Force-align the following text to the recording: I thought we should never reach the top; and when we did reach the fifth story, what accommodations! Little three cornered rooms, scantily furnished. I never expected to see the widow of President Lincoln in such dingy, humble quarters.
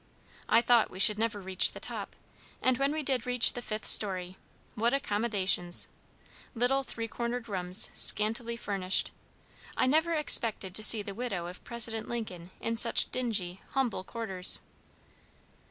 I 0.49 0.63
thought 0.63 0.89
we 0.89 0.97
should 0.97 1.19
never 1.19 1.39
reach 1.39 1.73
the 1.73 1.79
top; 1.79 2.15
and 2.59 2.79
when 2.79 2.91
we 2.91 3.03
did 3.03 3.27
reach 3.27 3.53
the 3.53 3.61
fifth 3.61 3.85
story, 3.85 4.35
what 4.73 4.95
accommodations! 4.95 5.89
Little 6.55 6.81
three 6.81 7.07
cornered 7.07 7.47
rooms, 7.47 7.91
scantily 7.93 8.57
furnished. 8.57 9.11
I 9.77 9.85
never 9.85 10.15
expected 10.15 10.73
to 10.73 10.81
see 10.81 11.03
the 11.03 11.13
widow 11.13 11.45
of 11.45 11.63
President 11.63 12.09
Lincoln 12.09 12.49
in 12.59 12.77
such 12.77 13.11
dingy, 13.11 13.61
humble 13.73 14.03
quarters. 14.03 14.61